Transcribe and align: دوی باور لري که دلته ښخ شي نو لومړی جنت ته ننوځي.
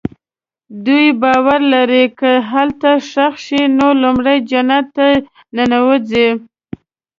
دوی 0.85 1.07
باور 1.21 1.59
لري 1.73 2.03
که 2.19 2.31
دلته 2.49 2.91
ښخ 3.09 3.33
شي 3.45 3.61
نو 3.77 3.87
لومړی 4.01 4.37
جنت 4.49 4.85
ته 4.95 5.07
ننوځي. 5.55 6.27